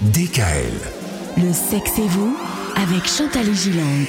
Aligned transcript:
DKL. 0.00 0.70
Le 1.38 1.52
sexe 1.52 1.98
et 1.98 2.06
vous 2.06 2.36
avec 2.76 3.08
Chantal 3.08 3.52
Gilang. 3.52 4.06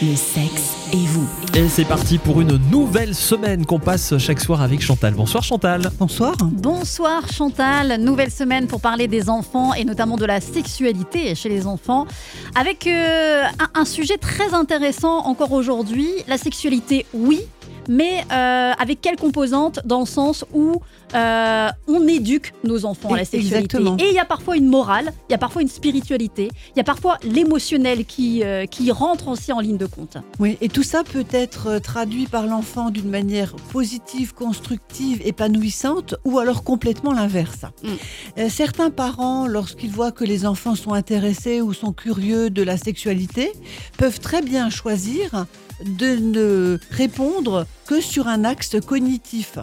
Le 0.00 0.14
sexe 0.14 0.76
et 0.92 1.04
vous. 1.04 1.28
Et 1.56 1.68
c'est 1.68 1.84
parti 1.84 2.18
pour 2.18 2.40
une 2.40 2.58
nouvelle 2.70 3.12
semaine 3.12 3.66
qu'on 3.66 3.80
passe 3.80 4.16
chaque 4.18 4.38
soir 4.38 4.62
avec 4.62 4.80
Chantal. 4.80 5.14
Bonsoir 5.14 5.42
Chantal. 5.42 5.90
Bonsoir. 5.98 6.36
Bonsoir 6.42 7.28
Chantal, 7.28 8.00
nouvelle 8.00 8.30
semaine 8.30 8.68
pour 8.68 8.80
parler 8.80 9.08
des 9.08 9.28
enfants 9.28 9.74
et 9.74 9.84
notamment 9.84 10.16
de 10.16 10.26
la 10.26 10.40
sexualité 10.40 11.34
chez 11.34 11.48
les 11.48 11.66
enfants 11.66 12.06
avec 12.54 12.86
euh, 12.86 13.42
un, 13.58 13.80
un 13.80 13.84
sujet 13.84 14.18
très 14.18 14.54
intéressant 14.54 15.26
encore 15.26 15.50
aujourd'hui, 15.50 16.08
la 16.28 16.38
sexualité 16.38 17.04
oui, 17.14 17.40
mais 17.88 18.24
euh, 18.30 18.72
avec 18.78 19.00
quelle 19.00 19.16
composante 19.16 19.80
Dans 19.84 20.00
le 20.00 20.06
sens 20.06 20.44
où 20.52 20.80
euh, 21.14 21.68
on 21.88 22.08
éduque 22.08 22.52
nos 22.64 22.84
enfants 22.84 23.12
à 23.12 23.18
la 23.18 23.24
sexualité. 23.24 23.56
Exactement. 23.56 23.96
Et 23.98 24.08
il 24.08 24.14
y 24.14 24.18
a 24.18 24.24
parfois 24.24 24.56
une 24.56 24.66
morale, 24.66 25.12
il 25.28 25.32
y 25.32 25.34
a 25.34 25.38
parfois 25.38 25.62
une 25.62 25.68
spiritualité, 25.68 26.50
il 26.74 26.78
y 26.78 26.80
a 26.80 26.84
parfois 26.84 27.18
l'émotionnel 27.22 28.04
qui, 28.04 28.42
euh, 28.44 28.66
qui 28.66 28.90
rentre 28.90 29.28
aussi 29.28 29.52
en 29.52 29.60
ligne 29.60 29.76
de 29.76 29.86
compte. 29.86 30.16
Oui, 30.38 30.56
et 30.60 30.68
tout 30.68 30.82
ça 30.82 31.04
peut 31.04 31.26
être 31.32 31.78
traduit 31.78 32.26
par 32.26 32.46
l'enfant 32.46 32.90
d'une 32.90 33.10
manière 33.10 33.54
positive, 33.72 34.34
constructive, 34.34 35.20
épanouissante, 35.24 36.14
ou 36.24 36.38
alors 36.38 36.64
complètement 36.64 37.12
l'inverse. 37.12 37.64
Mm. 37.82 38.48
Certains 38.48 38.90
parents, 38.90 39.46
lorsqu'ils 39.46 39.90
voient 39.90 40.12
que 40.12 40.24
les 40.24 40.46
enfants 40.46 40.74
sont 40.74 40.94
intéressés 40.94 41.60
ou 41.60 41.72
sont 41.72 41.92
curieux 41.92 42.50
de 42.50 42.62
la 42.62 42.76
sexualité, 42.76 43.52
peuvent 43.98 44.20
très 44.20 44.42
bien 44.42 44.70
choisir 44.70 45.46
de 45.84 46.16
ne 46.16 46.78
répondre 46.90 47.66
que 47.86 48.00
sur 48.00 48.28
un 48.28 48.44
axe 48.44 48.76
cognitif. 48.84 49.58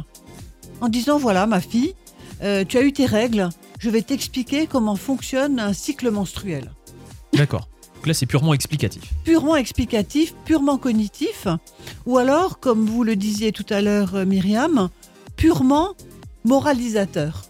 En 0.81 0.89
disant, 0.89 1.17
voilà, 1.17 1.45
ma 1.45 1.61
fille, 1.61 1.93
euh, 2.41 2.63
tu 2.67 2.77
as 2.77 2.81
eu 2.81 2.93
tes 2.93 3.05
règles, 3.05 3.49
je 3.79 3.89
vais 3.89 4.01
t'expliquer 4.01 4.67
comment 4.67 4.95
fonctionne 4.95 5.59
un 5.59 5.73
cycle 5.73 6.09
menstruel. 6.11 6.71
D'accord. 7.33 7.67
Donc 7.95 8.07
là 8.07 8.13
c'est 8.13 8.25
purement 8.25 8.53
explicatif. 8.53 9.03
purement 9.25 9.57
explicatif, 9.57 10.33
purement 10.45 10.77
cognitif, 10.77 11.47
ou 12.05 12.17
alors, 12.17 12.59
comme 12.59 12.85
vous 12.85 13.03
le 13.03 13.17
disiez 13.17 13.51
tout 13.51 13.65
à 13.69 13.81
l'heure, 13.81 14.15
euh, 14.15 14.25
Myriam, 14.25 14.89
purement 15.35 15.95
moralisateur. 16.45 17.48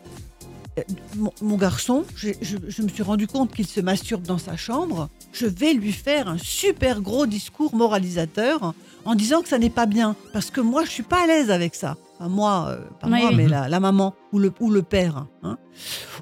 Euh, 0.78 0.82
Mon, 1.16 1.32
mon 1.42 1.58
garçon, 1.58 2.06
je, 2.16 2.30
je- 2.42 2.58
je 2.68 2.82
me 2.82 2.88
suis 2.90 3.04
rendu 3.04 3.28
compte 3.28 3.52
qu'il 3.54 3.66
se 3.68 3.82
masturbe 3.82 4.24
dans 4.24 4.38
sa 4.38 4.56
chambre. 4.56 5.10
Je 5.34 5.46
vais 5.48 5.74
lui 5.74 5.92
faire 5.92 6.28
un 6.28 6.38
super 6.38 7.02
gros 7.02 7.26
discours 7.26 7.76
moralisateur 7.76 8.74
en 9.06 9.16
disant 9.16 9.42
que 9.42 9.48
ça 9.50 9.58
n'est 9.58 9.70
pas 9.72 9.86
bien, 9.88 10.16
parce 10.34 10.52
que 10.52 10.62
moi, 10.62 10.84
je 10.86 10.90
suis 10.92 11.04
pas 11.04 11.24
à 11.24 11.28
l'aise 11.28 11.50
avec 11.52 11.74
ça. 11.76 11.98
Enfin, 12.20 12.30
moi, 12.30 12.66
euh, 12.70 12.78
pas 13.00 13.08
Oui, 13.08 13.22
moi, 13.22 13.32
mais 13.34 13.48
la, 13.48 13.68
la 13.70 13.80
maman 13.80 14.14
ou 14.32 14.40
le, 14.40 14.52
ou 14.60 14.70
le 14.70 14.84
père. 14.84 15.26
hein. 15.44 15.58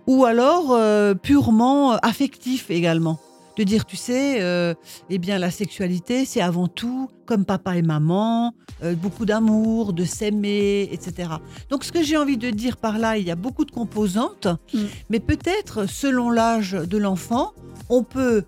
Ou 0.06 0.26
alors 0.26 0.72
euh, 0.72 1.14
purement 1.14 1.92
affectif 1.98 2.70
également 2.70 3.20
de 3.58 3.64
dire, 3.64 3.86
tu 3.86 3.98
sais, 3.98 4.42
euh, 4.42 4.74
eh 5.10 5.18
bien, 5.18 5.40
la 5.40 5.52
sexualité, 5.52 6.26
c'est 6.26 6.42
avant 6.42 6.68
tout, 6.68 7.10
comme 7.26 7.44
papa 7.44 7.76
et 7.76 7.82
maman, 7.82 8.54
euh, 8.84 8.94
beaucoup 8.94 9.26
d'amour, 9.26 9.94
de 9.94 10.06
s'aimer, 10.06 10.88
etc. 10.92 11.30
Donc, 11.70 11.84
ce 11.84 11.92
que 11.92 12.04
j'ai 12.04 12.18
envie 12.18 12.38
de 12.38 12.52
dire 12.52 12.78
par 12.78 13.00
là, 13.00 13.18
il 13.18 13.26
y 13.28 13.32
a 13.32 13.36
beaucoup 13.36 13.66
de 13.66 13.72
composantes, 13.72 14.48
Mm. 14.74 14.80
mais 15.10 15.20
peut-être, 15.20 15.88
selon 15.90 16.30
l'âge 16.30 16.72
de 16.74 16.98
l'enfant, 16.98 17.54
on 17.90 18.04
peut 18.04 18.44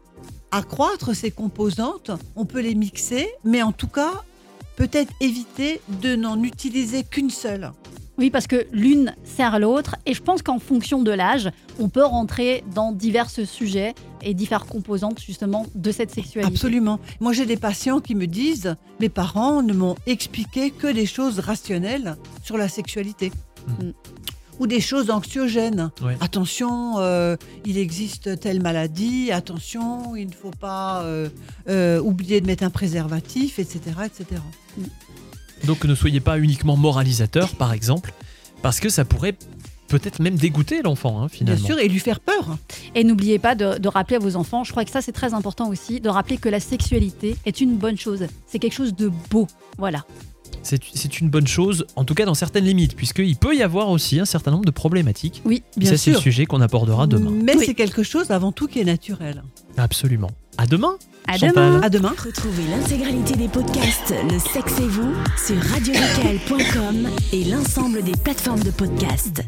accroître 0.51 1.15
ces 1.15 1.31
composantes, 1.31 2.11
on 2.35 2.45
peut 2.45 2.61
les 2.61 2.75
mixer, 2.75 3.27
mais 3.43 3.61
en 3.63 3.71
tout 3.71 3.87
cas, 3.87 4.23
peut-être 4.75 5.11
éviter 5.19 5.81
de 6.01 6.15
n'en 6.15 6.41
utiliser 6.43 7.03
qu'une 7.03 7.29
seule. 7.29 7.71
Oui, 8.19 8.29
parce 8.29 8.47
que 8.47 8.67
l'une 8.73 9.15
sert 9.23 9.59
l'autre, 9.59 9.95
et 10.05 10.13
je 10.13 10.21
pense 10.21 10.41
qu'en 10.41 10.59
fonction 10.59 11.03
de 11.03 11.11
l'âge, 11.11 11.49
on 11.79 11.87
peut 11.87 12.03
rentrer 12.03 12.65
dans 12.75 12.91
divers 12.91 13.29
sujets 13.29 13.95
et 14.21 14.33
diverses 14.33 14.67
composantes 14.67 15.21
justement 15.21 15.65
de 15.73 15.89
cette 15.89 16.11
sexualité. 16.11 16.51
Absolument. 16.51 16.99
Moi, 17.21 17.31
j'ai 17.31 17.45
des 17.45 17.55
patients 17.55 18.01
qui 18.01 18.15
me 18.15 18.27
disent, 18.27 18.75
mes 18.99 19.07
parents 19.07 19.61
ne 19.63 19.71
m'ont 19.71 19.95
expliqué 20.05 20.69
que 20.71 20.87
des 20.87 21.05
choses 21.05 21.39
rationnelles 21.39 22.17
sur 22.43 22.57
la 22.57 22.67
sexualité. 22.67 23.31
Mm. 23.67 23.91
Ou 24.59 24.67
des 24.67 24.81
choses 24.81 25.09
anxiogènes. 25.09 25.89
Ouais. 26.01 26.17
Attention, 26.19 26.95
euh, 26.97 27.37
il 27.65 27.77
existe 27.77 28.37
telle 28.41 28.61
maladie, 28.61 29.31
attention, 29.31 30.17
il 30.17 30.27
ne 30.27 30.33
faut 30.33 30.51
pas 30.51 31.03
euh, 31.03 31.29
euh, 31.69 32.01
oublier 32.01 32.41
de 32.41 32.47
mettre 32.47 32.65
un 32.65 32.69
préservatif, 32.69 33.59
etc. 33.59 33.79
etc. 34.03 34.41
Donc 35.65 35.83
ne 35.85 35.95
soyez 35.95 36.19
pas 36.19 36.39
uniquement 36.39 36.77
moralisateur 36.77 37.49
par 37.55 37.73
exemple, 37.73 38.13
parce 38.61 38.79
que 38.79 38.89
ça 38.89 39.05
pourrait 39.05 39.35
peut-être 39.87 40.19
même 40.19 40.35
dégoûter 40.35 40.81
l'enfant 40.83 41.17
hein, 41.21 41.27
Bien 41.27 41.29
finalement. 41.29 41.65
sûr, 41.65 41.79
et 41.79 41.87
lui 41.87 41.99
faire 41.99 42.19
peur. 42.19 42.57
Et 42.95 43.03
n'oubliez 43.03 43.39
pas 43.39 43.55
de, 43.55 43.77
de 43.79 43.87
rappeler 43.87 44.17
à 44.17 44.19
vos 44.19 44.35
enfants, 44.35 44.63
je 44.63 44.71
crois 44.71 44.85
que 44.85 44.91
ça 44.91 45.01
c'est 45.01 45.11
très 45.11 45.33
important 45.33 45.67
aussi, 45.69 45.99
de 45.99 46.09
rappeler 46.09 46.37
que 46.37 46.49
la 46.49 46.59
sexualité 46.59 47.35
est 47.45 47.59
une 47.59 47.75
bonne 47.75 47.97
chose. 47.97 48.27
C'est 48.47 48.59
quelque 48.59 48.73
chose 48.75 48.95
de 48.95 49.11
beau. 49.29 49.47
Voilà. 49.77 50.05
C'est 50.93 51.19
une 51.19 51.29
bonne 51.29 51.47
chose, 51.47 51.85
en 51.95 52.03
tout 52.03 52.13
cas 52.13 52.25
dans 52.25 52.33
certaines 52.33 52.65
limites, 52.65 52.95
puisqu'il 52.95 53.35
peut 53.35 53.55
y 53.55 53.61
avoir 53.63 53.89
aussi 53.89 54.19
un 54.19 54.25
certain 54.25 54.51
nombre 54.51 54.65
de 54.65 54.71
problématiques. 54.71 55.41
Oui. 55.45 55.63
Et 55.77 55.79
Bien 55.81 55.89
ça 55.91 55.97
c'est 55.97 56.11
le 56.11 56.15
sûr. 56.17 56.23
sujet 56.23 56.45
qu'on 56.45 56.61
abordera 56.61 57.07
demain. 57.07 57.31
Mais 57.31 57.55
Oui. 57.57 57.63
c'est 57.65 57.73
quelque 57.73 58.03
chose 58.03 58.31
avant 58.31 58.51
tout 58.51 58.67
qui 58.67 58.79
est 58.79 58.85
naturel. 58.85 59.43
Absolument. 59.77 60.31
À 60.57 60.65
demain 60.67 60.95
À 61.27 61.37
Chantal. 61.37 61.53
demain. 61.53 61.81
À 61.81 61.89
demain. 61.89 62.13
Retrouvez 62.23 62.63
l'intégralité 62.69 63.35
des 63.35 63.47
podcasts 63.47 64.13
Le 64.31 64.39
sexe 64.39 64.79
et 64.79 64.87
vous 64.87 65.13
sur 65.45 65.55
radiodécal.com 65.71 67.09
et 67.33 67.43
l'ensemble 67.45 68.03
des 68.03 68.11
plateformes 68.23 68.63
de 68.63 68.71
podcasts. 68.71 69.41